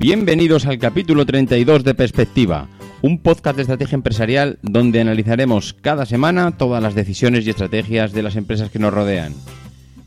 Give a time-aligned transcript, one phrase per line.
[0.00, 2.70] Bienvenidos al capítulo 32 de Perspectiva,
[3.02, 8.22] un podcast de estrategia empresarial donde analizaremos cada semana todas las decisiones y estrategias de
[8.22, 9.34] las empresas que nos rodean.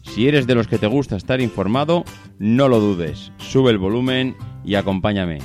[0.01, 2.05] Si eres de los que te gusta estar informado,
[2.39, 5.37] no lo dudes, sube el volumen y acompáñame.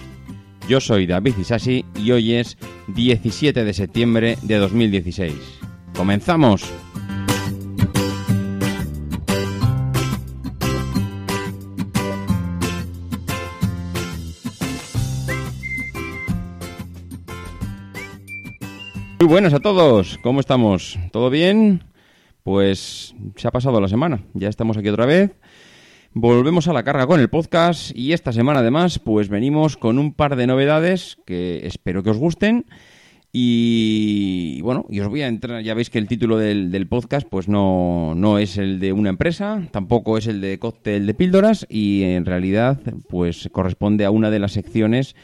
[0.67, 5.35] Yo soy David Isasi y hoy es 17 de septiembre de 2016.
[5.95, 6.65] ¡Comenzamos!
[19.29, 20.99] Buenas a todos, ¿cómo estamos?
[21.13, 21.85] ¿Todo bien?
[22.45, 25.37] Pues se ha pasado la semana, ya estamos aquí otra vez.
[26.15, 30.15] Volvemos a la carga con el podcast y esta semana además pues venimos con un
[30.15, 32.65] par de novedades que espero que os gusten.
[33.31, 37.29] Y bueno, y os voy a entrar, ya veis que el título del, del podcast
[37.29, 41.67] pues no, no es el de una empresa, tampoco es el de cóctel de píldoras
[41.69, 42.81] y en realidad
[43.11, 45.15] pues corresponde a una de las secciones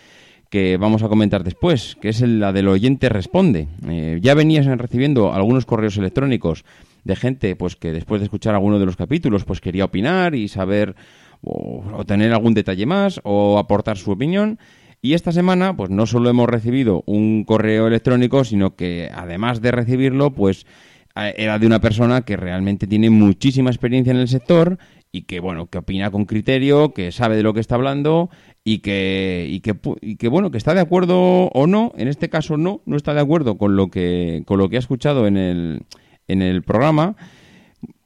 [0.50, 3.68] que vamos a comentar después, que es la del oyente responde.
[3.88, 6.64] Eh, ya venías recibiendo algunos correos electrónicos
[7.04, 10.48] de gente pues que después de escuchar alguno de los capítulos pues quería opinar y
[10.48, 10.94] saber
[11.42, 14.58] o, tener algún detalle más o aportar su opinión.
[15.02, 19.70] Y esta semana, pues no solo hemos recibido un correo electrónico, sino que además de
[19.70, 20.66] recibirlo, pues
[21.14, 24.78] era de una persona que realmente tiene muchísima experiencia en el sector
[25.14, 28.30] y que bueno que opina con criterio que sabe de lo que está hablando
[28.64, 32.28] y que y que, y que bueno que está de acuerdo o no en este
[32.28, 35.36] caso no no está de acuerdo con lo que con lo que ha escuchado en
[35.36, 35.82] el
[36.26, 37.14] en el programa.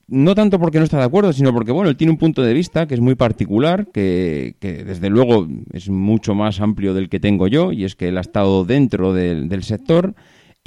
[0.06, 2.54] No tanto porque no está de acuerdo, sino porque, bueno, él tiene un punto de
[2.54, 7.20] vista que es muy particular, que, que desde luego es mucho más amplio del que
[7.20, 10.14] tengo yo, y es que él ha estado dentro del, del sector,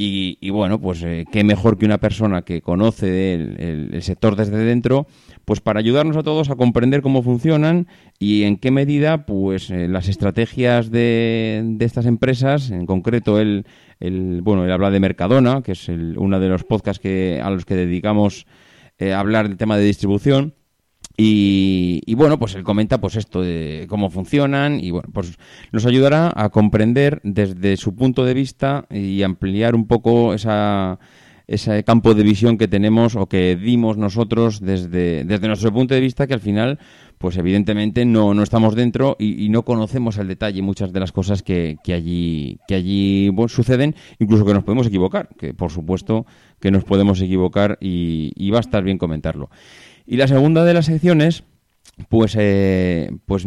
[0.04, 5.06] y, bueno, pues eh, qué mejor que una persona que conoce el, sector desde dentro,
[5.46, 7.88] pues para ayudarnos a todos a comprender cómo funcionan
[8.20, 13.66] y en qué medida, pues eh, las estrategias de, de, estas empresas, en concreto el,
[14.00, 17.66] el, bueno, él habla de Mercadona, que es uno de los podcasts que, a los
[17.66, 18.46] que dedicamos
[18.98, 20.54] eh, a hablar del tema de distribución,
[21.24, 25.38] y, bueno, pues él comenta pues esto de cómo funcionan y bueno, pues
[25.72, 31.00] nos ayudará a comprender desde su punto de vista y ampliar un poco esa,
[31.52, 36.00] ese campo de visión que tenemos o que dimos nosotros desde, desde nuestro punto de
[36.00, 36.80] vista que al final
[37.18, 41.44] pues evidentemente no, no estamos dentro y, no conocemos al detalle muchas de las cosas
[41.44, 46.26] que, que allí, que allí suceden, incluso que nos podemos equivocar, que por supuesto
[46.60, 49.52] que nos podemos equivocar y, y va a estar bien comentarlo.
[50.08, 51.44] Y la segunda de las secciones,
[52.10, 53.46] pues, eh, pues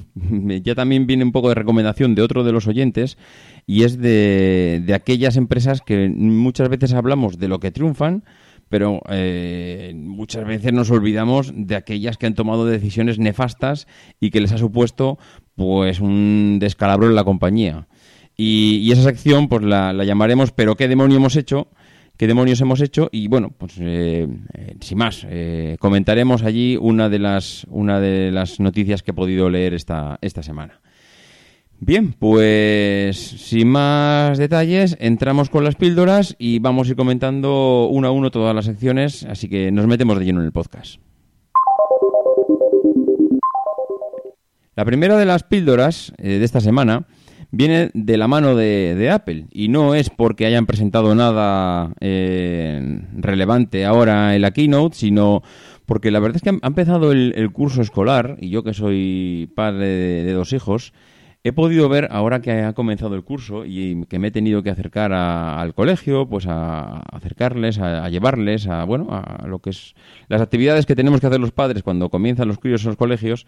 [0.62, 3.18] ya también viene un poco de recomendación de otro de los oyentes
[3.66, 8.24] y es de, de aquellas empresas que muchas veces hablamos de lo que triunfan,
[8.68, 13.86] pero eh, muchas veces nos olvidamos de aquellas que han tomado decisiones nefastas
[14.20, 15.18] y que les ha supuesto
[15.56, 17.88] pues un descalabro en la compañía.
[18.36, 21.68] Y, y esa sección pues la, la llamaremos ¿Pero qué demonio hemos hecho?
[22.20, 27.08] Qué demonios hemos hecho y bueno, pues eh, eh, sin más, eh, comentaremos allí una
[27.08, 30.82] de las una de las noticias que he podido leer esta, esta semana.
[31.78, 38.08] Bien, pues sin más detalles, entramos con las píldoras y vamos a ir comentando uno
[38.08, 41.00] a uno todas las secciones, así que nos metemos de lleno en el podcast.
[44.76, 47.06] La primera de las píldoras de esta semana
[47.50, 49.46] viene de la mano de, Apple.
[49.50, 55.42] Y no es porque hayan presentado nada eh, relevante ahora en la keynote, sino
[55.86, 59.86] porque la verdad es que ha empezado el, curso escolar y yo que soy padre
[59.86, 60.92] de, dos hijos,
[61.42, 64.70] he podido ver, ahora que ha comenzado el curso y que me he tenido que
[64.70, 69.94] acercar al colegio, pues a, acercarles, a, llevarles a, bueno, a lo que es
[70.28, 73.46] las actividades que tenemos que hacer los padres cuando comienzan los críos en los colegios,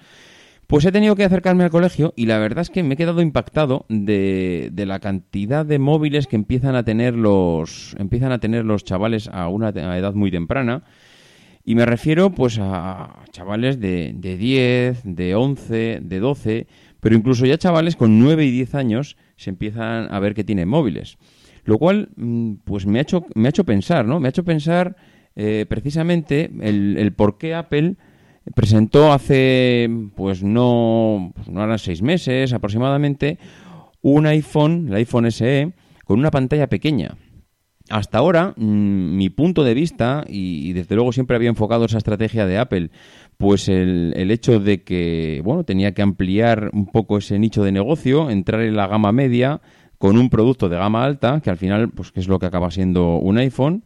[0.67, 3.21] pues he tenido que acercarme al colegio y la verdad es que me he quedado
[3.21, 8.65] impactado de, de, la cantidad de móviles que empiezan a tener los empiezan a tener
[8.65, 10.85] los chavales a una edad muy temprana.
[11.65, 16.67] Y me refiero pues a chavales de, de 10, de 11, de 12,
[17.01, 20.69] pero incluso ya chavales con 9 y 10 años se empiezan a ver que tienen
[20.69, 21.19] móviles.
[21.65, 24.19] Lo cual mm, pues me ha hecho, me ha hecho pensar, ¿no?
[24.19, 24.97] Me ha hecho pensar
[25.37, 27.97] eh, precisamente el, el por qué Apple
[28.55, 33.39] presentó hace, pues no, pues no eran seis meses aproximadamente,
[34.01, 35.73] un iPhone, el iPhone SE,
[36.05, 37.17] con una pantalla pequeña.
[37.89, 42.47] Hasta ahora, mm, mi punto de vista, y, desde luego siempre había enfocado esa estrategia
[42.47, 42.91] de Apple,
[43.37, 47.73] pues el, el, hecho de que, bueno, tenía que ampliar un poco ese nicho de
[47.73, 49.61] negocio, entrar en la gama media
[49.99, 52.71] con un producto de gama alta, que al final, pues que es lo que acaba
[52.71, 53.85] siendo un iPhone,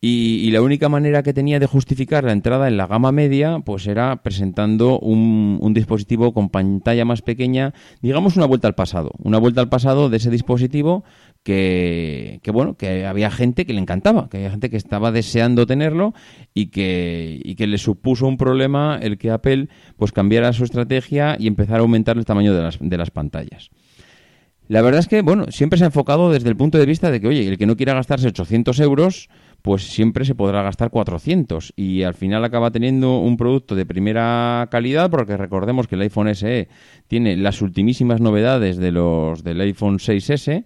[0.00, 3.86] y, la única manera que tenía de justificar la entrada en la gama media, pues
[3.88, 9.60] era presentando un, dispositivo con pantalla más pequeña, digamos una vuelta al pasado, una vuelta
[9.60, 11.02] al pasado de ese dispositivo
[11.42, 15.66] que, que, bueno, que había gente que le encantaba, que había gente que estaba deseando
[15.66, 16.14] tenerlo
[16.54, 21.36] y que, y que le supuso un problema el que Apple pues cambiara su estrategia
[21.40, 23.70] y empezara a aumentar el tamaño de las, de las pantallas.
[24.68, 27.20] La verdad es que, bueno, siempre se ha enfocado desde el punto de vista de
[27.22, 29.30] que, oye, el que no quiera gastarse 800 euros,
[29.68, 34.66] pues siempre se podrá gastar 400 y al final acaba teniendo un producto de primera
[34.70, 36.68] calidad porque recordemos que el iPhone SE
[37.06, 40.64] tiene las ultimísimas novedades de los del iPhone 6S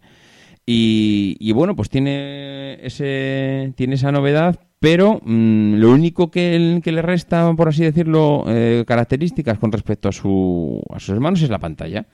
[0.64, 7.52] y, bueno pues tiene ese tiene esa novedad pero mm, lo único que, le resta
[7.56, 12.06] por así decirlo eh, características con respecto a su a sus hermanos es la pantalla.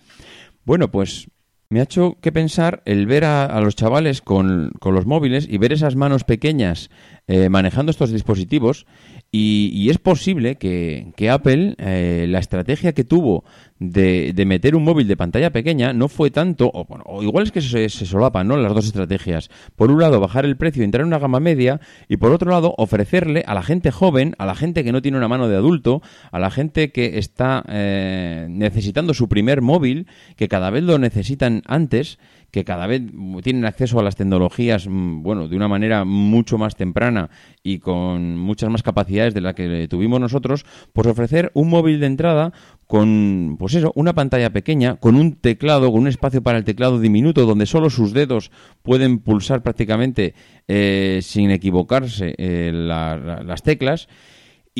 [0.65, 1.29] Bueno pues
[1.71, 5.59] me ha hecho que pensar el ver a, los chavales con, con, los móviles y
[5.59, 6.89] ver esas manos pequeñas
[7.27, 8.87] eh, manejando estos dispositivos
[9.31, 13.45] y, es posible que, Apple, eh, la estrategia que tuvo
[13.79, 17.53] de, de, meter un móvil de pantalla pequeña no fue tanto, o, bueno, igual es
[17.53, 18.57] que se, se, solapan ¿no?
[18.57, 19.51] las dos estrategias.
[19.77, 21.79] Por un lado, bajar el precio y entrar en una gama media,
[22.09, 25.19] y por otro lado, ofrecerle a la gente joven, a la gente que no tiene
[25.19, 26.01] una mano de adulto,
[26.33, 31.63] a la gente que está eh, necesitando su primer móvil, que cada vez lo necesitan
[31.67, 32.19] antes,
[32.51, 33.03] que cada vez
[33.43, 37.31] tienen acceso a las tecnologías, mm, bueno, de una manera mucho más temprana
[37.63, 42.07] y con muchas más capacidades de la que tuvimos nosotros, pues ofrecer un móvil de
[42.07, 42.53] entrada
[42.87, 46.99] con, pues eso, una pantalla pequeña, con un teclado, con un espacio para el teclado
[46.99, 48.51] diminuto, donde solo sus dedos
[48.83, 50.35] pueden pulsar prácticamente
[50.69, 54.09] eh, sin equivocarse eh, las teclas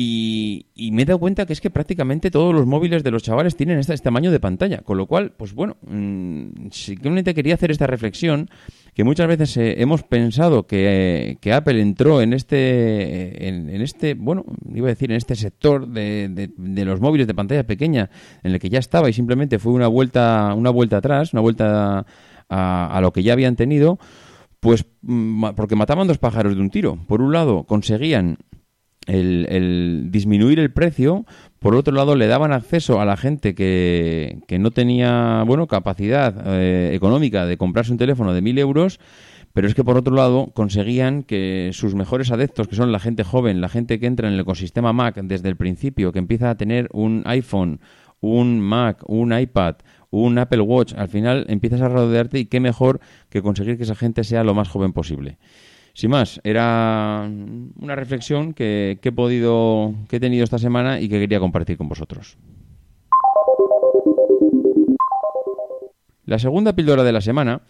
[0.01, 3.57] y, me he dado cuenta que es que prácticamente todos los móviles de los chavales
[3.57, 4.77] tienen este, tamaño de pantalla.
[4.77, 8.49] Con lo cual, pues bueno, mmm, simplemente quería hacer esta reflexión
[8.93, 14.87] que muchas veces eh, hemos pensado que, Apple entró en este, en, este, bueno, iba
[14.87, 18.09] a decir, en este sector de, de, los móviles de pantalla pequeña
[18.43, 22.05] en el que ya estaba y simplemente fue una vuelta, una vuelta atrás, una vuelta
[22.47, 23.99] a, a lo que ya habían tenido.
[24.61, 26.97] Pues mm, porque mataban dos pájaros de un tiro.
[27.07, 28.37] Por un lado, conseguían
[29.09, 31.25] el, disminuir el precio,
[31.59, 36.35] por otro lado le daban acceso a la gente que, que no tenía bueno capacidad
[36.45, 38.99] eh, económica de comprarse un teléfono de mil euros,
[39.53, 43.23] pero es que por otro lado conseguían que sus mejores adeptos, que son la gente
[43.23, 46.55] joven, la gente que entra en el ecosistema Mac desde el principio, que empieza a
[46.55, 47.79] tener un iPhone,
[48.21, 49.75] un Mac, un iPad,
[50.11, 53.95] un Apple Watch, al final empiezas a rodearte y qué mejor que conseguir que esa
[53.95, 55.37] gente sea lo más joven posible.
[55.93, 57.29] Sin más, era
[57.79, 61.89] una reflexión que, he podido, que he tenido esta semana y que quería compartir con
[61.89, 62.37] vosotros.
[66.25, 67.61] La segunda píldora de la semana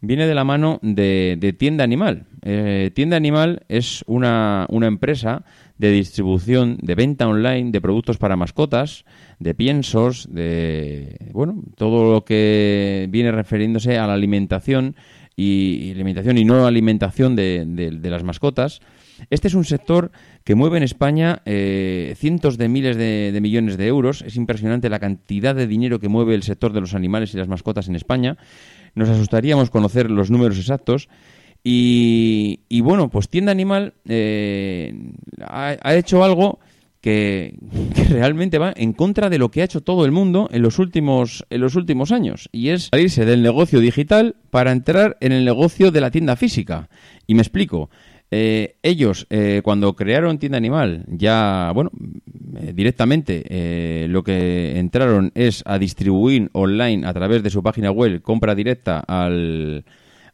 [0.00, 2.26] viene de la mano de, Tienda Animal.
[2.42, 5.44] Eh, Tienda Animal es una, una, empresa
[5.78, 9.04] de distribución, de venta online de productos para mascotas,
[9.38, 14.94] de piensos, de bueno, todo lo que viene refiriéndose a la alimentación
[15.36, 18.80] y, alimentación y no alimentación de, de, las mascotas.
[19.30, 20.10] Este es un sector
[20.44, 24.22] que mueve en España eh, cientos de miles de, millones de euros.
[24.22, 27.48] Es impresionante la cantidad de dinero que mueve el sector de los animales y las
[27.48, 28.36] mascotas en España.
[28.94, 31.08] Nos asustaríamos conocer los números exactos.
[31.62, 34.94] Y, y bueno, pues Tienda Animal eh,
[35.40, 36.58] ha, ha hecho algo
[37.04, 37.54] que,
[38.08, 41.44] realmente va en contra de lo que ha hecho todo el mundo en los últimos,
[41.50, 45.90] en los últimos años, y es salirse del negocio digital para entrar en el negocio
[45.90, 46.88] de la tienda física.
[47.26, 47.90] Y me explico.
[48.30, 51.90] Eh, ellos, eh, cuando crearon Tienda Animal, ya, bueno,
[52.58, 58.22] eh, directamente lo que entraron es a distribuir online a través de su página web,
[58.22, 59.84] compra directa al,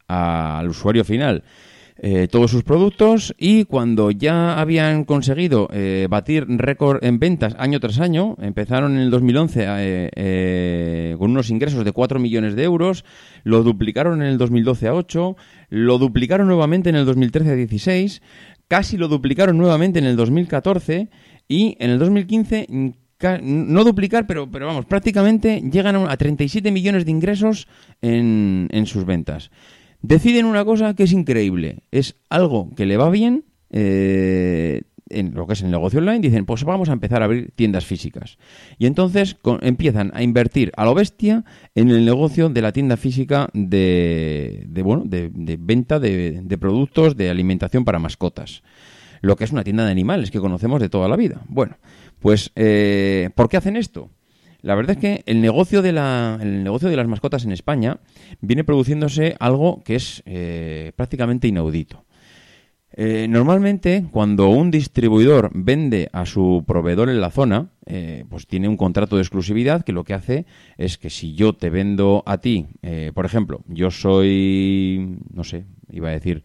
[0.06, 1.42] al usuario final
[2.02, 7.78] eh, todos sus productos y cuando ya habían conseguido eh, batir récord en ventas año
[7.78, 13.04] tras año, empezaron en el 2011 eh, con unos ingresos de 4 millones de euros,
[13.45, 15.37] lo duplicaron en el 2012 a 8,
[15.69, 18.23] lo duplicaron nuevamente en el 2013 a 16,
[18.66, 21.11] casi lo duplicaron nuevamente en el 2014
[21.49, 22.66] y en el 2015
[23.42, 27.69] no duplicar, pero, pero vamos, prácticamente llegan a 37 millones de ingresos
[28.00, 29.50] en, en sus ventas
[30.02, 31.80] deciden una cosa que es increíble.
[31.90, 36.21] Es algo que le va bien eh, en lo que es el negocio online.
[36.21, 38.38] Dicen, pues vamos a empezar a abrir tiendas físicas.
[38.78, 43.49] Y entonces empiezan a invertir a lo bestia en el negocio de la tienda física
[43.52, 48.62] de, bueno, de, venta de, productos de alimentación para mascotas.
[49.21, 51.42] Lo que es una tienda de animales que conocemos de toda la vida.
[51.49, 51.76] Bueno,
[52.21, 54.11] pues, eh, ¿por qué hacen esto?
[54.62, 57.98] La verdad es que el negocio de, la, el negocio de las mascotas en España
[58.40, 62.04] viene produciéndose algo que es eh, prácticamente inaudito.
[62.92, 68.68] Eh, normalmente, cuando un distribuidor vende a su proveedor en la zona, eh, pues tiene
[68.68, 70.44] un contrato de exclusividad que lo que hace
[70.76, 72.66] es que si yo te vendo a ti,
[73.14, 76.42] por ejemplo, yo soy, no sé, iba a decir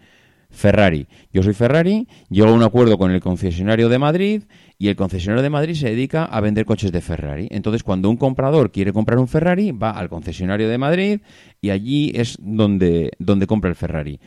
[0.55, 1.07] Ferrari.
[1.33, 4.43] Yo soy Ferrari, llego a un acuerdo con el concesionario de Madrid
[4.77, 7.47] y el concesionario de Madrid se dedica a vender coches de Ferrari.
[7.51, 11.19] Entonces, cuando un comprador quiere comprar un Ferrari, va al concesionario de Madrid
[11.61, 14.19] y allí es donde, donde compra el Ferrari.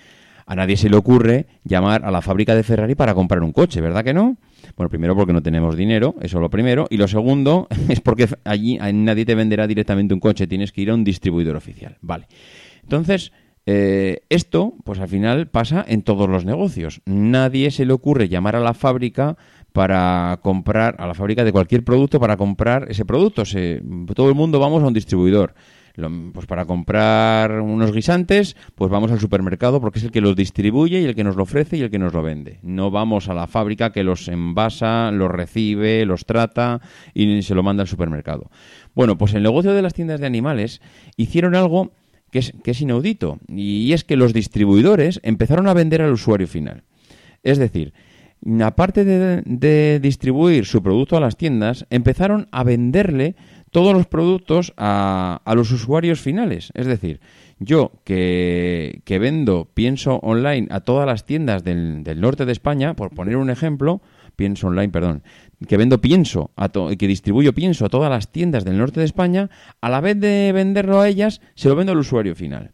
[0.46, 3.82] A nadie se le ocurre llamar a la fábrica de Ferrari para comprar un coche,
[3.82, 4.38] ¿verdad que no?
[4.76, 6.86] Bueno, primero porque no tenemos dinero, eso es lo primero.
[6.88, 10.90] Y lo segundo es porque allí nadie te venderá directamente un coche, tienes que ir
[10.90, 11.98] a un distribuidor oficial.
[12.00, 12.28] Vale.
[12.82, 13.30] Entonces,
[13.66, 17.02] eh, esto, pues al final pasa en todos los negocios.
[17.04, 19.36] Nadie se le ocurre llamar a la fábrica
[19.72, 23.42] para comprar, a la fábrica de cualquier producto para comprar ese producto.
[24.14, 25.54] todo el mundo vamos a un distribuidor.
[26.32, 31.00] pues para comprar unos guisantes, pues vamos al supermercado porque es el que los distribuye
[31.00, 32.60] y el que nos lo ofrece y el que nos lo vende.
[32.62, 36.80] No vamos a la fábrica que los envasa, los recibe, los trata
[37.14, 38.50] y se lo manda al supermercado.
[38.94, 40.80] Bueno, pues el negocio de las tiendas de animales
[41.16, 41.92] hicieron algo
[42.30, 46.46] que es, que es inaudito y es que los distribuidores empezaron a vender al usuario
[46.46, 46.84] final.
[47.42, 47.92] Es decir,
[48.64, 53.36] aparte de, distribuir su producto a las tiendas, empezaron a venderle
[53.70, 56.70] todos los productos a, los usuarios finales.
[56.74, 57.20] Es decir,
[57.58, 63.10] yo que, vendo pienso online a todas las tiendas del, del, norte de España, por
[63.10, 64.00] poner un ejemplo,
[64.36, 65.22] pienso online, perdón,
[65.66, 69.50] que vendo pienso a que distribuyo pienso a todas las tiendas del norte de España,
[69.80, 72.72] a la vez de venderlo a ellas, se lo vendo al usuario final.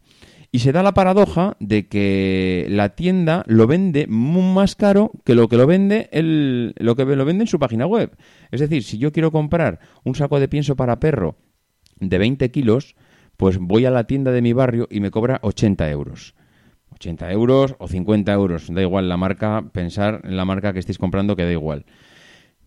[0.51, 5.47] Y se da la paradoja de que la tienda lo vende más caro que lo
[5.47, 6.09] que lo vende
[6.77, 8.15] lo que lo vende en su página web.
[8.51, 11.37] Es decir, si yo quiero comprar un saco de pienso para perro
[11.99, 12.95] de 20 kilos,
[13.37, 16.35] pues voy a la tienda de mi barrio y me cobra 80 euros.
[16.91, 20.97] 80 euros o 50 euros, da igual la marca, pensar en la marca que estéis
[20.97, 21.85] comprando que da igual.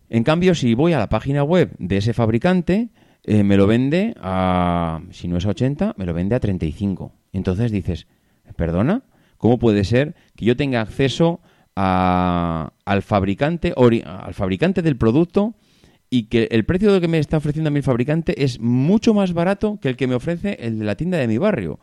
[0.09, 2.89] En cambio, si voy a la página web de ese fabricante,
[3.31, 7.11] eh, me lo vende a, si no es a 80, me lo vende a 35.
[7.31, 8.07] Entonces dices,
[8.55, 9.03] perdona,
[9.37, 11.39] ¿cómo puede ser que yo tenga acceso
[11.75, 13.71] al, fabricante,
[14.03, 15.53] al fabricante del producto
[16.09, 19.77] y que el precio que me está ofreciendo a mi fabricante es mucho más barato
[19.79, 21.79] que el que me ofrece el de la tienda de mi barrio?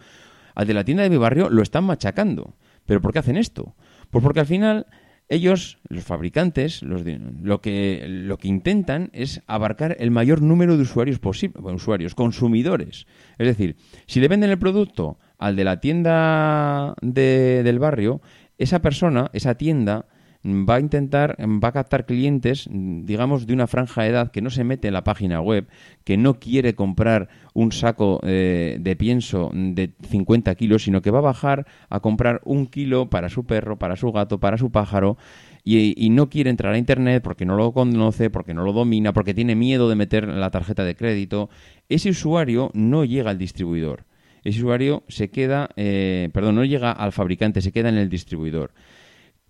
[0.57, 2.57] Al de la tienda de mi barrio lo están machacando.
[2.87, 3.77] ¿Pero por qué hacen esto?
[4.11, 4.87] Pues porque al final
[5.29, 7.03] ellos, los fabricantes, los
[7.43, 13.07] lo, que, lo que intentan es abarcar el mayor número de usuarios posible, usuarios, consumidores.
[13.39, 18.21] Es decir, si le venden el producto al de la tienda del barrio,
[18.59, 20.07] esa persona, esa tienda,
[20.47, 24.51] va a intentar, va a captar clientes, digamos, de una franja de edad que no
[24.51, 25.67] se mete en la página web,
[26.05, 31.19] que no quiere comprar un saco eh, de pienso de 50 kilos, sino que va
[31.19, 35.17] a bajar a comprar un kilo para su perro, para su gato, para su pájaro,
[35.65, 39.13] y, y no quiere entrar a Internet porque no lo conoce, porque no lo domina,
[39.13, 41.51] porque tiene miedo de meter la tarjeta de crédito.
[41.89, 44.05] Ese usuario no llega al distribuidor.
[44.47, 48.71] Ese usuario se queda, eh, perdón, no llega al fabricante, se queda en el distribuidor.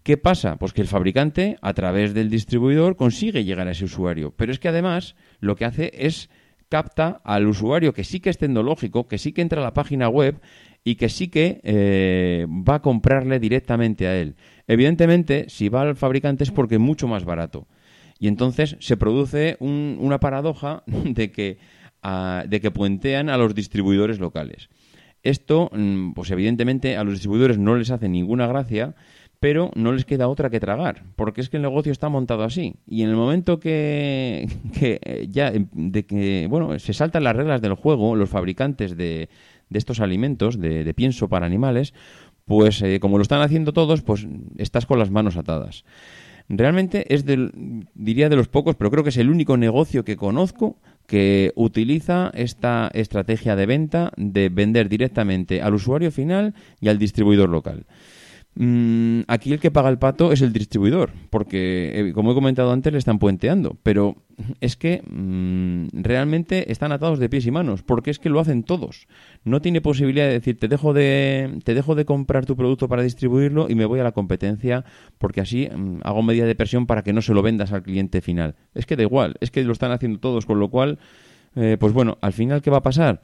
[0.06, 0.54] ¿Qué pasa?
[0.54, 4.32] Pues que el fabricante, a través del distribuidor, consigue llegar a ese usuario.
[4.36, 6.30] Pero es que además lo que hace es
[6.68, 10.08] capta al usuario que sí que es tecnológico, que sí que entra a la página
[10.08, 10.40] web
[10.84, 14.36] y que sí que eh, va a comprarle directamente a él.
[14.68, 17.66] Evidentemente, si va al fabricante es porque es mucho más barato.
[18.20, 21.58] Y entonces se produce una paradoja de que,
[22.46, 24.68] de que puentean a los distribuidores locales.
[25.24, 28.94] Esto, mm, pues evidentemente a los distribuidores no les hace ninguna gracia
[29.40, 32.76] pero no les queda otra que tragar, porque es que el negocio está montado así.
[32.86, 37.74] Y en el momento que, que ya de que, bueno, se saltan las reglas del
[37.74, 39.28] juego, los fabricantes de,
[39.68, 41.94] de estos alimentos, de, pienso para animales,
[42.44, 44.26] pues eh, como lo están haciendo todos, pues
[44.56, 45.84] estás con las manos atadas.
[46.48, 50.16] Realmente es del, diría de los pocos, pero creo que es el único negocio que
[50.16, 50.78] conozco
[51.08, 57.48] que utiliza esta estrategia de venta de vender directamente al usuario final y al distribuidor
[57.48, 57.86] local.
[58.58, 62.72] Mm, aquí el que paga el pato es el distribuidor, porque, eh, como he comentado
[62.72, 63.76] antes, le están puenteando.
[63.82, 64.16] Pero
[64.60, 68.62] es que mm, realmente están atados de pies y manos, porque es que lo hacen
[68.62, 69.08] todos.
[69.44, 73.02] No tiene posibilidad de decir, te dejo de, te dejo de comprar tu producto para
[73.02, 74.86] distribuirlo y me voy a la competencia,
[75.18, 78.22] porque así mm, hago medida de presión para que no se lo vendas al cliente
[78.22, 78.56] final.
[78.74, 80.98] Es que da igual, es que lo están haciendo todos, con lo cual,
[81.56, 83.20] eh, pues bueno, al final, ¿qué va a pasar?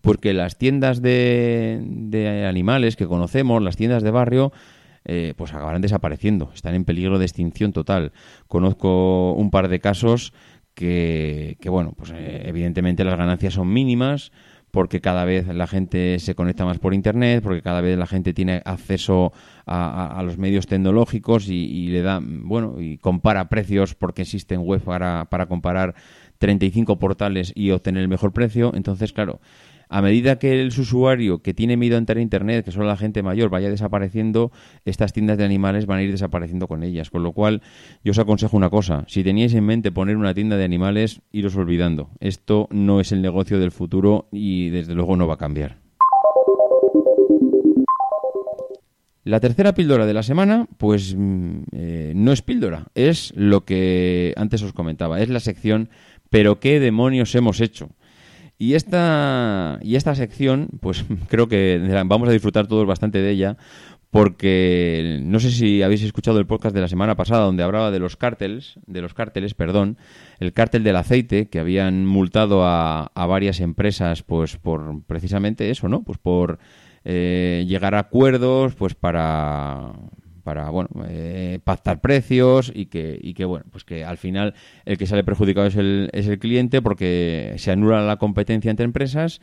[0.00, 4.52] Porque las tiendas de, animales que conocemos, las tiendas de barrio,
[5.04, 8.12] eh, pues acabarán desapareciendo, están en peligro de extinción total.
[8.48, 10.32] Conozco un par de casos
[10.74, 14.32] que, bueno, pues eh, evidentemente las ganancias son mínimas
[14.74, 18.32] porque cada vez la gente se conecta más por internet, porque cada vez la gente
[18.32, 19.32] tiene acceso
[19.66, 25.26] a, los medios tecnológicos y, le da, bueno, y compara precios porque existen web para,
[25.26, 25.94] para comparar
[26.38, 28.72] 35 portales y obtener el mejor precio.
[28.74, 29.40] Entonces, claro,
[29.88, 32.96] a medida que el usuario que tiene miedo a entrar a Internet, que son la
[32.96, 34.52] gente mayor, vaya desapareciendo,
[34.84, 37.10] estas tiendas de animales van a ir desapareciendo con ellas.
[37.10, 37.62] Con lo cual,
[38.02, 39.04] yo os aconsejo una cosa.
[39.08, 42.10] Si teníais en mente poner una tienda de animales, iros olvidando.
[42.20, 45.78] Esto no es el negocio del futuro y desde luego no va a cambiar.
[49.26, 54.34] La tercera píldora de la semana, pues mm, eh, no es píldora, es lo que
[54.36, 55.88] antes os comentaba, es la sección
[56.34, 57.90] ¿Pero qué demonios hemos hecho?
[58.58, 63.56] Y esta, y esta sección, pues creo que vamos a disfrutar todos bastante de ella,
[64.10, 67.98] porque no sé si habéis escuchado el podcast de la semana pasada donde hablaba de
[67.98, 69.98] los cárteles, de los cárteles, perdón,
[70.38, 75.88] el cártel del aceite que habían multado a, a varias empresas, pues por precisamente eso,
[75.88, 76.04] ¿no?
[76.04, 76.60] Pues por
[77.04, 79.92] eh, llegar a acuerdos, pues para
[80.44, 84.54] para bueno eh, pactar precios y que, y que bueno pues que al final
[84.84, 88.84] el que sale perjudicado es el, es el cliente porque se anula la competencia entre
[88.84, 89.40] empresas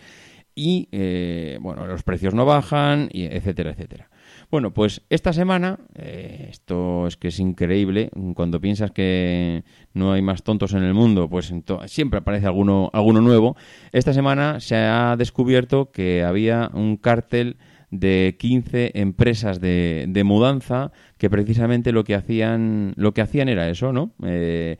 [0.56, 4.10] y eh, bueno los precios no bajan y etcétera etcétera.
[4.50, 10.22] Bueno pues esta semana eh, esto es que es increíble cuando piensas que no hay
[10.22, 11.54] más tontos en el mundo pues
[11.88, 13.56] siempre aparece alguno alguno nuevo.
[13.92, 17.58] Esta semana se ha descubierto que había un cártel
[17.92, 23.70] de 15 empresas de, de, mudanza que precisamente lo que hacían lo que hacían era
[23.70, 24.14] eso, ¿no?
[24.24, 24.78] Eh,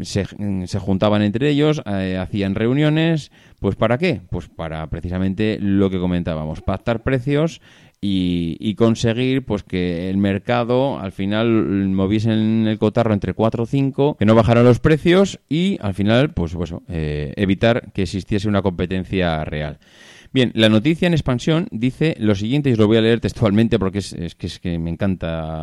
[0.00, 0.26] se,
[0.66, 4.20] se, juntaban entre ellos, eh, hacían reuniones, pues ¿para qué?
[4.30, 7.60] Pues para precisamente lo que comentábamos, pactar precios
[8.00, 11.48] y, y, conseguir pues que el mercado al final
[11.88, 16.30] moviesen el cotarro entre 4 o 5, que no bajaran los precios y al final
[16.30, 19.78] pues, pues eh, evitar que existiese una competencia real.
[20.32, 23.78] Bien, la noticia en expansión dice lo siguiente y os lo voy a leer textualmente
[23.78, 25.62] porque es, es, que, es que me encanta.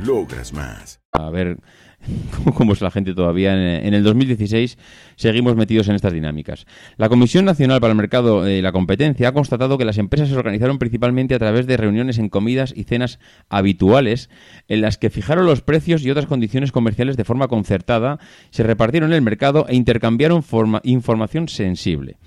[0.00, 1.00] logras más.
[1.12, 1.58] A ver
[2.54, 3.54] cómo es la gente todavía.
[3.54, 4.78] En el 2016
[5.16, 6.66] seguimos metidos en estas dinámicas.
[6.96, 10.36] La Comisión Nacional para el Mercado y la Competencia ha constatado que las empresas se
[10.36, 14.30] organizaron principalmente a través de reuniones en comidas y cenas habituales
[14.68, 18.18] en las que fijaron los precios y otras condiciones comerciales de forma concertada,
[18.50, 20.44] se repartieron el mercado e intercambiaron
[20.82, 22.18] información sensible.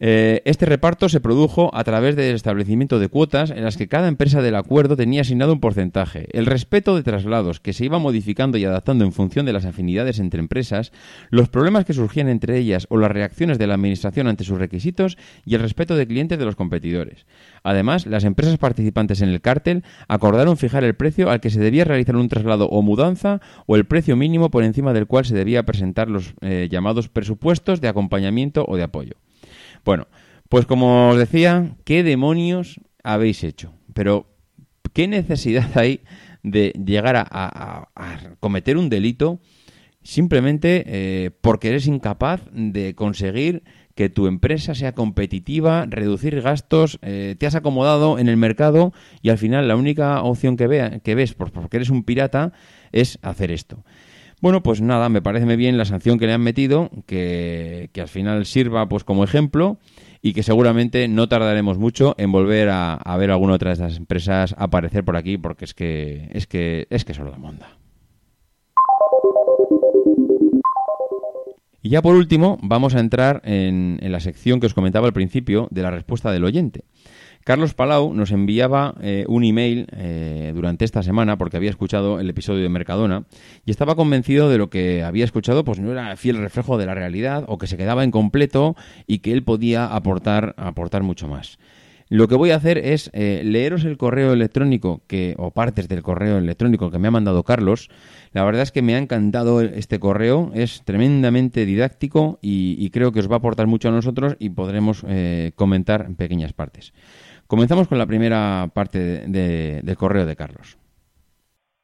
[0.00, 4.06] Eh, este reparto se produjo a través del establecimiento de cuotas en las que cada
[4.06, 6.28] empresa del acuerdo tenía asignado un porcentaje.
[6.30, 10.20] El respeto de traslados, que se iba modificando y adaptando en función de las afinidades
[10.20, 10.92] entre empresas,
[11.30, 15.18] los problemas que surgían entre ellas o las reacciones de la Administración ante sus requisitos
[15.44, 17.26] y el respeto de clientes de los competidores.
[17.64, 21.84] Además, las empresas participantes en el cártel acordaron fijar el precio al que se debía
[21.84, 25.64] realizar un traslado o mudanza o el precio mínimo por encima del cual se debía
[25.64, 29.16] presentar los eh, llamados presupuestos de acompañamiento o de apoyo.
[29.88, 30.06] Bueno,
[30.50, 33.72] pues como os decía, ¿qué demonios habéis hecho?
[33.94, 34.26] Pero,
[34.92, 36.02] ¿qué necesidad hay
[36.42, 37.88] de llegar a,
[38.38, 39.40] cometer un delito
[40.02, 43.62] simplemente eh, porque eres incapaz de conseguir
[43.94, 49.30] que tu empresa sea competitiva, reducir gastos, eh, te has acomodado en el mercado y
[49.30, 52.52] al final la única opción que, vea, que ves porque eres un pirata
[52.92, 53.86] es hacer esto.
[54.40, 58.46] Bueno, pues nada, me parece bien la sanción que le han metido, que, al final
[58.46, 59.78] sirva pues como ejemplo
[60.22, 64.54] y que seguramente no tardaremos mucho en volver a, ver alguna otra de estas empresas
[64.56, 67.78] aparecer por aquí porque es que es que es que solo la monda.
[71.82, 75.12] Y ya por último, vamos a entrar en, en la sección que os comentaba al
[75.12, 76.84] principio de la respuesta del oyente.
[77.48, 82.28] Carlos Palau nos enviaba eh, un email eh, durante esta semana porque había escuchado el
[82.28, 83.24] episodio de Mercadona
[83.64, 86.94] y estaba convencido de lo que había escuchado pues no era fiel reflejo de la
[86.94, 91.58] realidad o que se quedaba incompleto y que él podía aportar, aportar mucho más.
[92.10, 96.02] Lo que voy a hacer es eh, leeros el correo electrónico que, o partes del
[96.02, 97.88] correo electrónico que me ha mandado Carlos.
[98.32, 103.20] La verdad es que me ha encantado este correo, es tremendamente didáctico y, creo que
[103.20, 105.04] os va a aportar mucho a nosotros y podremos
[105.54, 106.92] comentar en pequeñas partes.
[107.48, 110.76] Comenzamos con la primera parte del correo de Carlos.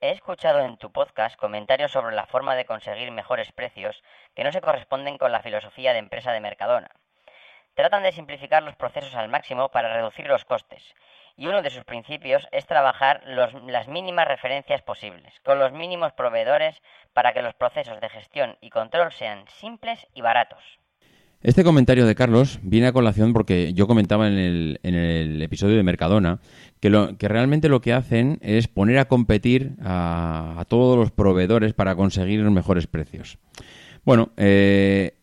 [0.03, 4.03] He escuchado en tu podcast comentarios sobre la forma de conseguir mejores precios
[4.35, 6.90] que no se corresponden con la filosofía de empresa de Mercadona.
[7.72, 10.94] Tratan de simplificar los procesos al máximo para reducir los costes,
[11.35, 16.83] y uno de sus principios es trabajar las mínimas referencias posibles, con los mínimos proveedores
[17.14, 20.79] para que los procesos de gestión y control sean simples y baratos.
[21.44, 25.76] Este comentario de Carlos viene a colación porque yo comentaba en el, en el episodio
[25.76, 26.40] de Mercadona
[26.80, 31.74] que, lo, que realmente lo que hacen es poner a competir a, todos los proveedores
[31.74, 33.37] para conseguir los mejores precios.
[34.07, 35.16] Bueno, eh,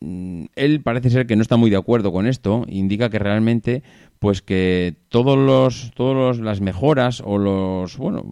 [0.00, 3.82] él parece ser que no está muy de acuerdo con esto, indica que realmente
[4.18, 8.22] pues que todos los todas las mejoras o los bueno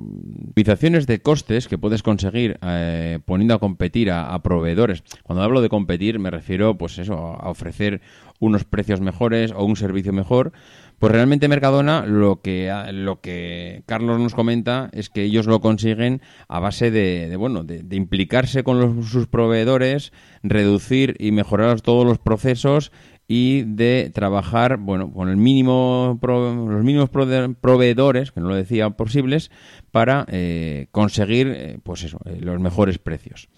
[0.48, 5.02] utilizaciones de costes que puedes conseguir eh, poniendo a competir a, proveedores.
[5.22, 8.00] Cuando hablo de competir me refiero pues eso a ofrecer
[8.40, 10.52] unos precios mejores o un servicio mejor
[10.98, 16.22] pues realmente Mercadona lo que lo que Carlos nos comenta es que ellos lo consiguen
[16.48, 22.92] a base de, bueno de, implicarse con sus proveedores reducir y mejorar todos los procesos
[23.26, 29.50] y de trabajar bueno con el mínimo los mínimos proveedores que no lo decía posibles
[29.90, 33.48] para eh, conseguir eh, pues eso eh, los mejores precios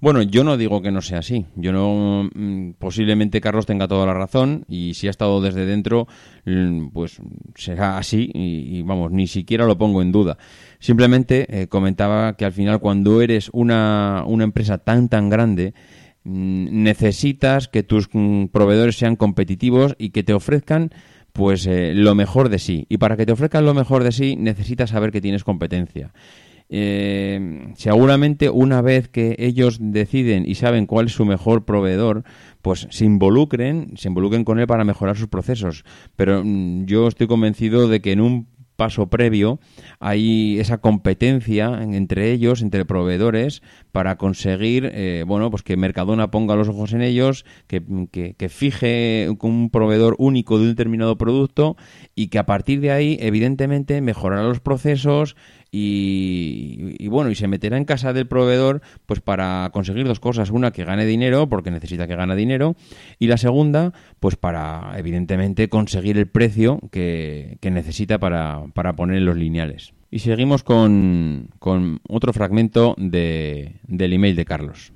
[0.00, 4.06] bueno yo no digo que no sea así yo no mm, posiblemente Carlos tenga toda
[4.06, 6.06] la razón y si ha estado desde dentro
[6.44, 7.20] mm, pues
[7.54, 10.38] será así y, vamos ni siquiera lo pongo en duda
[10.78, 15.74] simplemente comentaba que al final cuando eres una una empresa tan tan grande
[16.24, 18.08] Mm, necesitas que tus
[18.52, 20.90] proveedores sean competitivos y que te ofrezcan
[21.32, 22.84] pues eh, lo mejor de sí.
[22.90, 26.12] Y para que te ofrezcan lo mejor de sí necesitas saber que tienes competencia.
[26.70, 32.24] Eh, seguramente una vez que ellos deciden y saben cuál es su mejor proveedor,
[32.62, 35.84] pues se involucren, se involucren con él para mejorar sus procesos.
[36.16, 39.58] Pero mm, yo estoy convencido de que en un paso previo
[39.98, 43.60] hay esa competencia entre ellos, entre proveedores,
[43.92, 49.28] para conseguir, eh, bueno, pues que Mercadona ponga los ojos en ellos, que, que, fije
[49.40, 51.76] un proveedor único de un determinado producto
[52.14, 55.36] y que a partir de ahí, evidentemente, mejorará los procesos,
[55.70, 60.50] y, bueno, y se meterá en casa del proveedor pues para conseguir dos cosas.
[60.50, 62.74] Una, que gane dinero, porque necesita que gane dinero.
[63.18, 69.26] Y la segunda, pues para, evidentemente, conseguir el precio que, necesita para, para poner en
[69.26, 69.92] los lineales.
[70.10, 74.92] Y seguimos con, con otro fragmento de, del email de Carlos.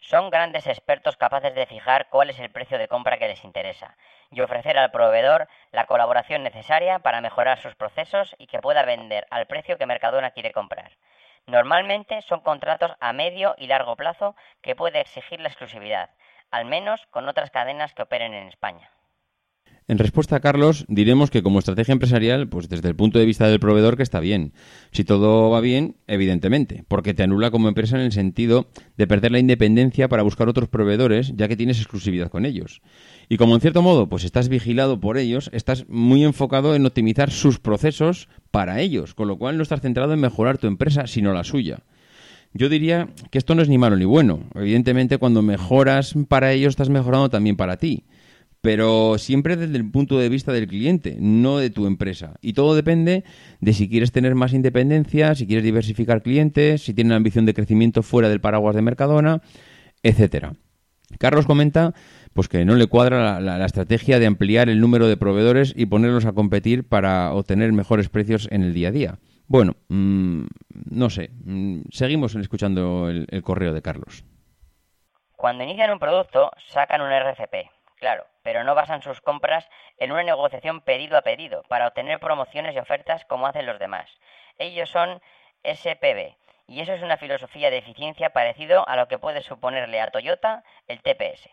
[0.00, 3.96] Son grandes expertos capaces de fijar cuál es el precio de compra que les interesa
[4.30, 9.26] y ofrecer al proveedor la colaboración necesaria para mejorar sus procesos y que pueda vender
[9.30, 10.92] al precio que Mercadona quiere comprar.
[11.46, 16.10] Normalmente son contratos a medio y largo plazo que puede exigir la exclusividad,
[16.50, 18.90] al menos con otras cadenas que operen en España.
[19.90, 23.48] En respuesta a Carlos, diremos que como estrategia empresarial, pues desde el punto de vista
[23.48, 24.52] del proveedor que está bien.
[24.92, 28.66] Si todo va bien, evidentemente, porque te anula como empresa en el sentido
[28.98, 32.82] de perder la independencia para buscar otros proveedores, ya que tienes exclusividad con ellos.
[33.30, 37.30] Y como en cierto modo, pues estás vigilado por ellos, estás muy enfocado en optimizar
[37.30, 41.32] sus procesos para ellos, con lo cual no estás centrado en mejorar tu empresa, sino
[41.32, 41.78] la suya.
[42.52, 44.40] Yo diría que esto no es ni malo ni bueno.
[44.54, 48.04] Evidentemente, cuando mejoras para ellos, estás mejorando también para ti
[48.68, 52.34] pero siempre desde el punto de vista del cliente, no de tu empresa.
[52.42, 53.24] Y todo depende
[53.60, 58.02] de si quieres tener más independencia, si quieres diversificar clientes, si tienes ambición de crecimiento
[58.02, 59.40] fuera del paraguas de Mercadona,
[60.02, 60.52] etcétera.
[61.18, 61.94] Carlos comenta
[62.34, 66.26] pues que no le cuadra la, estrategia de ampliar el número de proveedores y ponerlos
[66.26, 69.18] a competir para obtener mejores precios en el día a día.
[69.46, 70.42] Bueno, mm,
[70.90, 74.26] no sé, mm, seguimos escuchando el, el correo de Carlos.
[75.36, 80.22] Cuando inician un producto, sacan un RCP, claro, pero no basan sus compras en una
[80.22, 84.08] negociación pedido a pedido para obtener promociones y ofertas como hacen los demás.
[84.58, 85.20] Ellos son
[85.64, 90.10] SPB y eso es una filosofía de eficiencia parecido a lo que puede suponerle a
[90.10, 91.48] Toyota el TPS.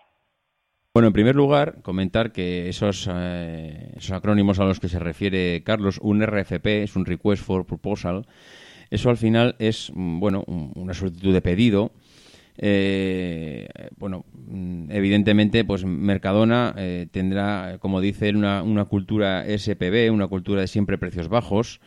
[0.94, 5.62] Bueno, en primer lugar, comentar que esos, eh, esos acrónimos a los que se refiere
[5.64, 8.26] Carlos, un RFP es un Request for Proposal,
[8.90, 11.92] eso al final es, mm, bueno, una solicitud de pedido
[12.58, 20.62] eh, bueno, mm, evidentemente, pues Mercadona eh, tendrá, como dice una, cultura SPB, una cultura
[20.62, 21.80] de siempre precios bajos.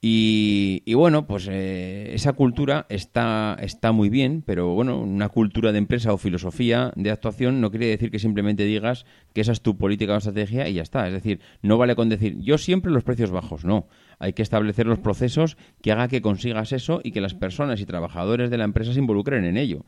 [0.00, 5.78] Y, bueno, pues eh, esa cultura está, está muy bien, pero bueno, una cultura de
[5.78, 9.76] empresa o filosofía de actuación no quiere decir que simplemente digas que esa es tu
[9.76, 11.08] política o estrategia y ya está.
[11.08, 13.88] Es decir, no vale con decir yo siempre los precios bajos, no.
[14.18, 17.86] Hay que establecer los procesos que haga que consigas eso y que las personas y
[17.86, 19.84] trabajadores de la empresa se involucren en ello.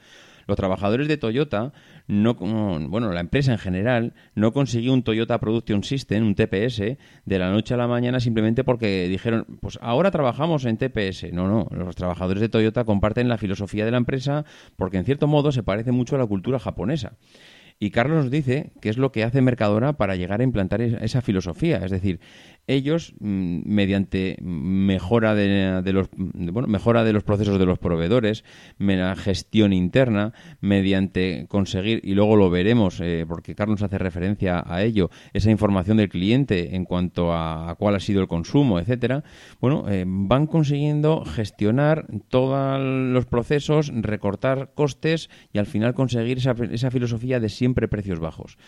[0.47, 1.73] Los trabajadores de Toyota,
[2.09, 7.39] no, bueno, la empresa en general, no consiguió un Toyota Production System, un TPS, de
[7.39, 11.33] la noche a la mañana simplemente porque dijeron, pues ahora trabajamos en TPS.
[11.33, 14.45] No, no, los trabajadores de Toyota comparten la filosofía de la empresa
[14.77, 17.13] porque en cierto modo se parece mucho a la cultura japonesa.
[17.83, 21.23] Y Carlos nos dice qué es lo que hace Mercadona para llegar a implantar esa
[21.23, 21.79] filosofía.
[21.79, 22.21] Es decir,
[22.75, 28.45] ellos, mm, mediante mejora de, los, bueno, mejora de los procesos de los proveedores,
[28.79, 34.83] la gestión interna, mediante conseguir, y luego lo veremos, eh, porque Carlos hace referencia a
[34.83, 39.25] ello, esa información del cliente en cuanto a, cuál ha sido el consumo, etcétera,
[39.61, 46.55] bueno, eh, van consiguiendo gestionar todos los procesos, recortar costes y al final conseguir esa,
[46.71, 48.59] esa filosofía de siempre siempre precios bajos.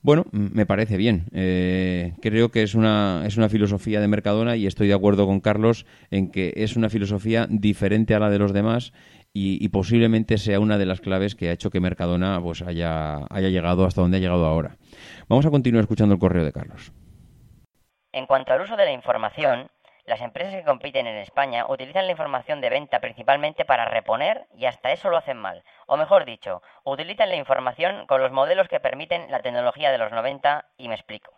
[0.00, 1.26] Bueno, me parece bien.
[1.32, 5.40] Eh, creo que es una, es una filosofía de Mercadona y estoy de acuerdo con
[5.40, 8.92] Carlos en que es una filosofía diferente a la de los demás
[9.32, 13.48] y, posiblemente sea una de las claves que ha hecho que Mercadona pues, haya, haya
[13.48, 14.76] llegado hasta donde ha llegado ahora.
[15.28, 16.92] Vamos a continuar escuchando el correo de Carlos.
[18.12, 19.68] En cuanto al uso de la información,
[20.08, 24.64] las empresas que compiten en España utilizan la información de venta principalmente para reponer y
[24.64, 25.62] hasta eso lo hacen mal.
[25.86, 30.10] O mejor dicho, utilizan la información con los modelos que permiten la tecnología de los
[30.10, 31.32] 90 y me explico.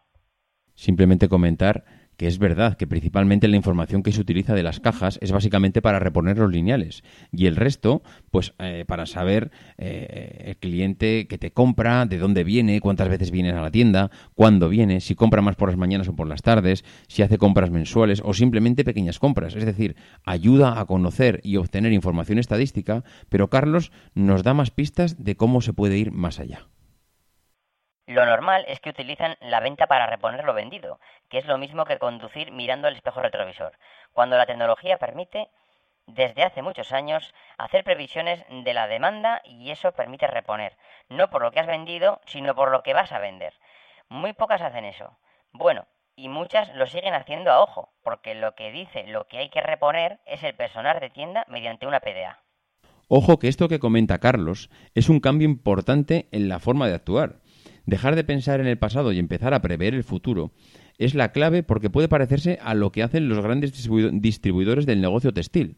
[0.74, 1.84] Simplemente comentar
[2.20, 5.80] que es verdad que principalmente la información que se utiliza de las cajas es básicamente
[5.80, 7.02] para reponer los lineales
[7.32, 12.44] y el resto, pues eh, para saber eh, el cliente que te compra, de dónde
[12.44, 16.08] viene, cuántas veces viene a la tienda, cuándo viene, si compra más por las mañanas
[16.08, 19.56] o por las tardes, si hace compras mensuales o simplemente pequeñas compras.
[19.56, 25.24] Es decir, ayuda a conocer y obtener información estadística, pero Carlos nos da más pistas
[25.24, 26.66] de cómo se puede ir más allá.
[28.10, 31.84] Lo normal es que utilizan la venta para reponer lo vendido, que es lo mismo
[31.84, 33.78] que conducir mirando el espejo retrovisor,
[34.12, 35.48] cuando la tecnología permite,
[36.08, 40.76] desde hace muchos años, hacer previsiones de la demanda y eso permite reponer,
[41.08, 43.54] no por lo que has vendido, sino por lo que vas a vender.
[44.08, 45.16] Muy pocas hacen eso.
[45.52, 49.50] Bueno, y muchas lo siguen haciendo a ojo, porque lo que dice lo que hay
[49.50, 52.42] que reponer es el personal de tienda mediante una PDA.
[53.06, 57.36] Ojo que esto que comenta Carlos es un cambio importante en la forma de actuar.
[57.86, 60.52] Dejar de pensar en el pasado y empezar a prever el futuro
[60.98, 63.72] es la clave porque puede parecerse a lo que hacen los grandes
[64.12, 65.76] distribuidores del negocio textil.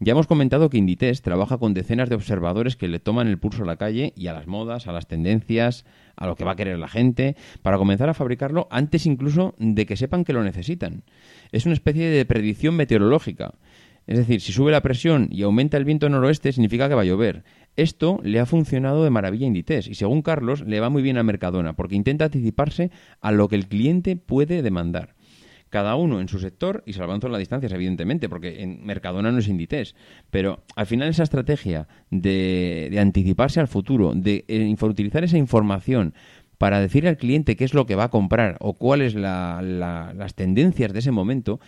[0.00, 3.62] Ya hemos comentado que Inditex trabaja con decenas de observadores que le toman el pulso
[3.62, 5.84] a la calle y a las modas, a las tendencias,
[6.16, 9.86] a lo que va a querer la gente, para comenzar a fabricarlo antes incluso de
[9.86, 11.04] que sepan que lo necesitan.
[11.52, 13.54] Es una especie de predicción meteorológica.
[14.06, 17.06] Es decir, si sube la presión y aumenta el viento noroeste, significa que va a
[17.06, 17.44] llover.
[17.76, 21.18] Esto le ha funcionado de maravilla a Inditex y según Carlos le va muy bien
[21.18, 25.14] a Mercadona porque intenta anticiparse a lo que el cliente puede demandar.
[25.70, 29.48] Cada uno en su sector y salvando las distancias, evidentemente, porque en Mercadona no es
[29.48, 29.96] Inditex.
[30.30, 36.14] Pero al final esa estrategia de, anticiparse al futuro, de eh, utilizar esa información
[36.58, 40.34] para decir al cliente qué es lo que va a comprar o cuáles la, las
[40.36, 41.58] tendencias de ese momento,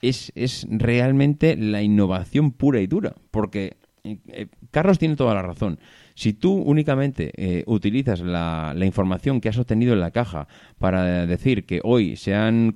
[0.00, 3.14] es, es realmente la innovación pura y dura.
[3.30, 5.78] Porque eh, Carlos tiene toda la razón.
[6.14, 11.64] Si tú únicamente eh, utilizas la, información que has obtenido en la caja para decir
[11.66, 12.74] que hoy se han,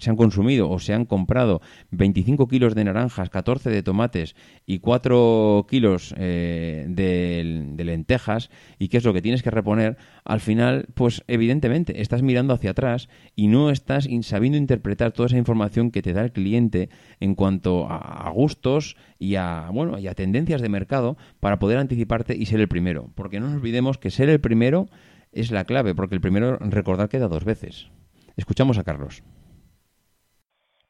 [0.00, 4.78] se han consumido o se han comprado 25 kilos de naranjas, 14 de tomates y
[4.78, 10.86] 4 kilos eh, de, lentejas y qué es lo que tienes que reponer, al final,
[10.94, 16.00] pues evidentemente estás mirando hacia atrás y no estás sabiendo interpretar toda esa información que
[16.00, 16.88] te da el cliente
[17.20, 22.34] en cuanto a, gustos y a, bueno, y a tendencias de mercado para poder anticiparte
[22.34, 23.10] y ser el primero.
[23.14, 24.86] Porque no nos olvidemos que ser el primero
[25.32, 27.90] es la clave, porque el primero, recordar, queda dos veces.
[28.36, 29.22] Escuchamos a Carlos.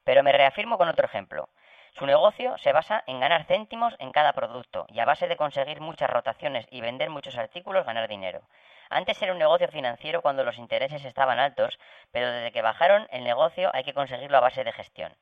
[0.05, 1.49] Pero me reafirmo con otro ejemplo.
[1.96, 5.80] Su negocio se basa en ganar céntimos en cada producto y a base de conseguir
[5.80, 8.42] muchas rotaciones y vender muchos artículos ganar dinero.
[8.90, 11.78] Antes era un negocio financiero cuando los intereses estaban altos,
[12.11, 15.12] pero desde que bajaron el negocio hay que conseguirlo a base de gestión.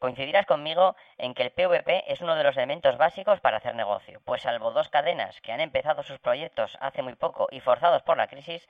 [0.00, 4.22] Coincidirás conmigo en que el PVP es uno de los elementos básicos para hacer negocio,
[4.24, 8.16] pues salvo dos cadenas que han empezado sus proyectos hace muy poco y forzados por
[8.16, 8.66] la crisis,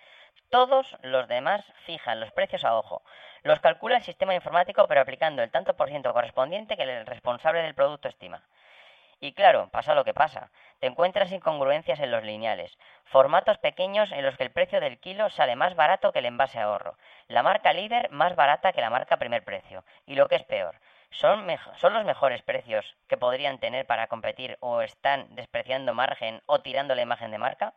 [0.49, 3.05] todos los demás fijan los precios a ojo.
[3.45, 7.63] Los calcula el sistema informático pero aplicando el tanto por ciento correspondiente que el responsable
[7.63, 8.43] del producto estima.
[9.21, 10.51] Y claro, pasa lo que pasa.
[10.81, 12.77] Te encuentras incongruencias en los lineales.
[13.05, 16.59] Formatos pequeños en los que el precio del kilo sale más barato que el envase
[16.59, 16.97] ahorro.
[17.29, 19.85] La marca líder más barata que la marca primer precio.
[20.07, 21.41] Y lo que es peor, ¿Son,
[21.81, 26.95] ¿Son los mejores precios que podrían tener para competir o están despreciando margen o tirando
[26.95, 27.75] la imagen de marca?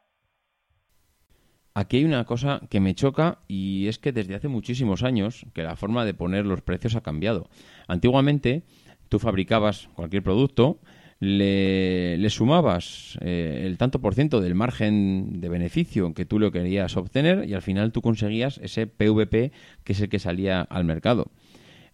[1.75, 5.63] Aquí hay una cosa que me choca y es que desde hace muchísimos años que
[5.63, 7.49] la forma de poner los precios ha cambiado.
[7.87, 8.61] Antiguamente
[9.09, 10.79] tú fabricabas cualquier producto,
[11.19, 16.95] le, sumabas eh, el tanto por ciento del margen de beneficio que tú lo querías
[16.97, 19.51] obtener y al final tú conseguías ese PVP
[19.83, 21.31] que es el que salía al mercado.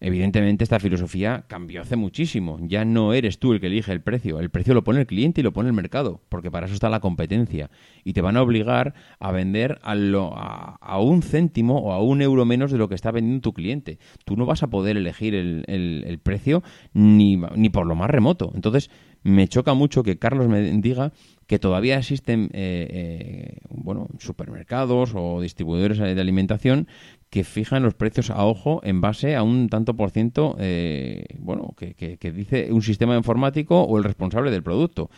[0.02, 2.58] Evidentemente esta filosofía cambió hace muchísimo.
[2.62, 4.40] Ya no eres tú el que elige el precio.
[4.40, 6.90] El precio lo pone el cliente y lo pone el mercado, porque para eso está
[6.90, 7.70] la competencia.
[8.04, 12.22] Y te van a obligar a vender a, lo, a, un céntimo o a un
[12.22, 14.00] euro menos de lo que está vendiendo tu cliente.
[14.24, 18.52] Tú no vas a poder elegir el, el precio ni, ni por lo más remoto.
[18.56, 18.90] Entonces,
[19.24, 21.12] me choca mucho que Carlos me diga
[21.48, 26.88] que todavía existen eh, eh, bueno supermercados o distribuidores de alimentación
[27.30, 31.74] que fijan los precios a ojo en base a un tanto por ciento eh, bueno
[31.78, 35.10] que, que, dice un sistema informático o el responsable del producto.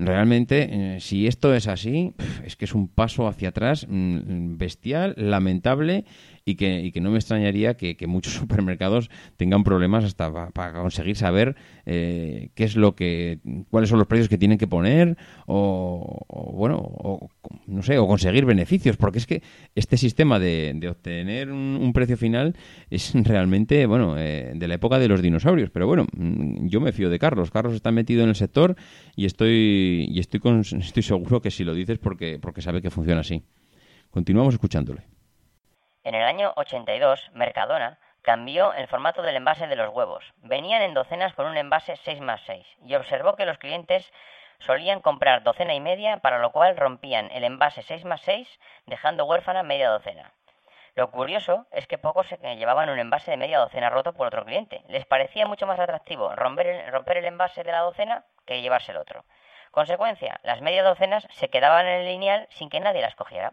[0.00, 6.04] Realmente si esto es así es que es un paso hacia atrás mm, bestial lamentable
[6.48, 11.16] y que, y que no me extrañaría que, muchos supermercados tengan problemas hasta para conseguir
[11.16, 16.52] saber eh, qué es lo que, cuáles son los precios que tienen que poner o,
[16.54, 17.28] bueno, o,
[17.66, 19.42] no sé, o conseguir beneficios, porque es que
[19.74, 22.54] este sistema de, obtener un, precio final
[22.90, 26.92] es realmente, bueno, eh, de la época de los dinosaurios, pero bueno, mm, yo me
[26.92, 28.74] fío de Carlos, Carlos está metido en el sector
[29.16, 30.40] y estoy y estoy
[30.78, 33.42] estoy seguro que si lo dices porque porque sabe que funciona así.
[34.10, 35.17] Continuamos escuchándole.
[36.08, 40.32] En el año 82, Mercadona cambió el formato del envase de los huevos.
[40.38, 44.10] Venían en docenas con un envase 6 más 6 y observó que los clientes
[44.58, 49.26] solían comprar docena y media, para lo cual rompían el envase 6 más 6, dejando
[49.26, 50.32] huérfana media docena.
[50.94, 54.46] Lo curioso es que pocos se llevaban un envase de media docena roto por otro
[54.46, 54.80] cliente.
[54.88, 58.92] Les parecía mucho más atractivo romper el, romper el envase de la docena que llevarse
[58.92, 59.26] el otro.
[59.72, 63.52] Consecuencia, las media docenas se quedaban en el lineal sin que nadie las cogiera.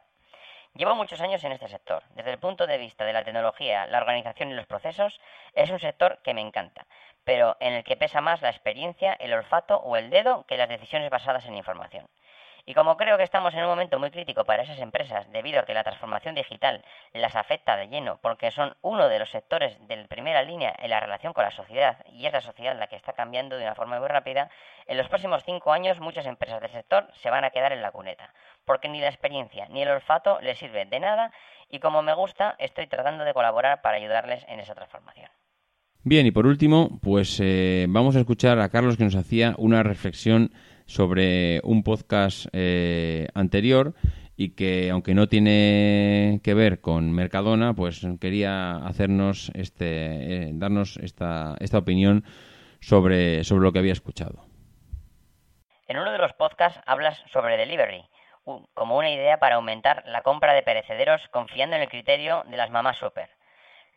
[0.76, 2.04] Llevo muchos años en este sector.
[2.16, 5.22] Desde el punto de vista de la tecnología, la organización y los procesos,
[5.54, 6.86] es un sector que me encanta,
[7.24, 10.68] pero en el que pesa más la experiencia, el olfato o el dedo que las
[10.68, 12.10] decisiones basadas en información.
[12.68, 15.66] Y como creo que estamos en un momento muy crítico para esas empresas, debido a
[15.66, 20.04] que la transformación digital las afecta de lleno, porque son uno de los sectores de
[20.06, 23.14] primera línea en la relación con la sociedad, y es la sociedad la que está
[23.14, 24.50] cambiando de una forma muy rápida,
[24.88, 27.92] en los próximos cinco años muchas empresas del sector se van a quedar en la
[27.92, 28.34] cuneta,
[28.66, 31.32] porque ni la experiencia ni el olfato les sirve de nada,
[31.70, 35.30] y como me gusta, estoy tratando de colaborar para ayudarles en esa transformación.
[36.04, 39.82] Bien, y por último, pues eh, vamos a escuchar a Carlos que nos hacía una
[39.82, 40.52] reflexión
[40.86, 43.94] sobre un podcast eh, anterior
[44.38, 50.98] y que aunque no tiene que ver con Mercadona, pues quería hacernos este eh, darnos
[50.98, 52.26] esta, esta opinión
[52.82, 54.46] sobre, sobre lo que había escuchado.
[55.88, 58.04] En uno de los podcasts hablas sobre delivery,
[58.74, 62.72] como una idea para aumentar la compra de perecederos confiando en el criterio de las
[62.72, 63.30] mamás super.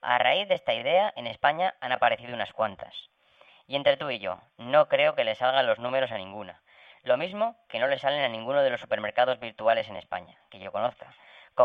[0.01, 3.09] A raíz de esta idea, en España han aparecido unas cuantas.
[3.69, 6.61] Y entre tú y yo, no creo que le salgan los números a ninguna.
[7.05, 10.59] Lo mismo que no le salen a ninguno de los supermercados virtuales en España, que
[10.59, 11.15] yo conozca.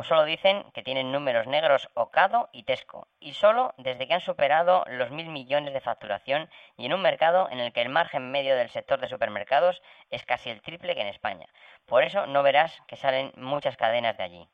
[0.03, 4.83] Solo dicen que tienen números negros Ocado y Tesco, y solo desde que han superado
[4.89, 8.55] los mil millones de facturación y en un mercado en el que el margen medio
[8.55, 11.47] del sector de supermercados es casi el triple que en España.
[11.85, 14.47] Por eso no verás que salen muchas cadenas de allí.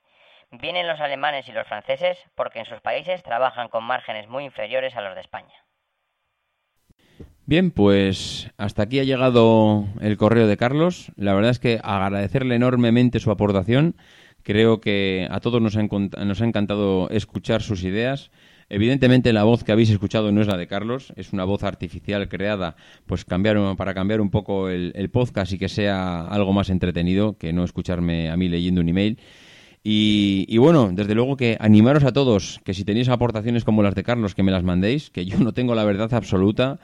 [0.52, 4.96] Vienen los alemanes y los franceses porque en sus países trabajan con márgenes muy inferiores
[4.96, 5.56] a los de España.
[7.46, 11.12] Bien, pues hasta aquí ha llegado el correo de Carlos.
[11.16, 13.96] La verdad es que agradecerle enormemente su aportación.
[14.44, 18.32] Creo que a todos nos ha, nos ha encantado escuchar sus ideas.
[18.70, 22.30] Evidentemente la voz que habéis escuchado no es la de Carlos, es una voz artificial
[22.30, 22.76] creada
[23.06, 27.38] pues cambiar, para cambiar un poco el, el podcast y que sea algo más entretenido
[27.38, 29.18] que no escucharme a mí leyendo un email.
[29.84, 34.04] Y, bueno, desde luego que animaros a todos que si tenéis aportaciones como las de
[34.04, 36.80] Carlos, que me las mandéis, que yo no tengo la verdad absoluta,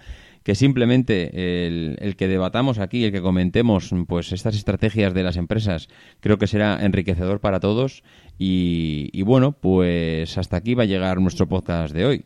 [0.47, 5.89] que simplemente el, que debatamos aquí, el que comentemos pues estas estrategias de las empresas,
[6.21, 8.01] creo que será enriquecedor para todos.
[8.39, 12.25] Y, y bueno, pues hasta aquí va a llegar nuestro podcast de hoy.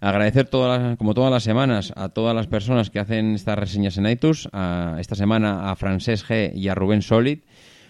[0.00, 4.06] Agradecer todas como todas las semanas a todas las personas que hacen estas reseñas en
[4.06, 7.40] iTunes, a, esta semana a Francés G y a Rubén Solid.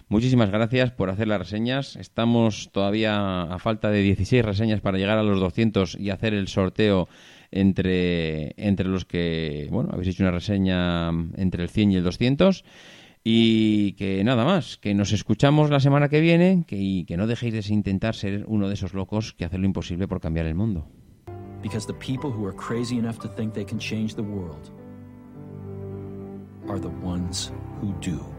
[0.09, 1.95] Muchísimas gracias por hacer las reseñas.
[1.95, 6.49] Estamos todavía a falta de 16 reseñas para llegar a los 200 y hacer el
[6.49, 7.07] sorteo
[7.51, 12.63] entre, entre los que, bueno, habéis hecho una reseña entre el 100 y el 200.
[13.23, 17.27] Y que nada más, que nos escuchamos la semana que viene que, y que no
[17.27, 20.55] dejéis de intentar ser uno de esos locos que hacen lo imposible por cambiar el
[20.55, 20.87] mundo.
[21.61, 24.71] Because the people who are crazy enough to think they can change the world
[26.69, 28.38] are the ones who do.